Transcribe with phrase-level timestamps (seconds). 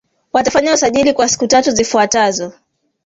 [0.33, 2.53] Watafanya usajili kwa siku tatu zifuatazo